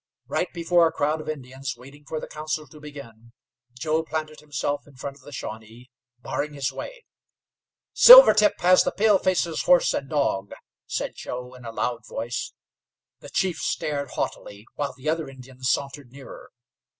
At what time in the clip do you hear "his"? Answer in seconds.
6.55-6.71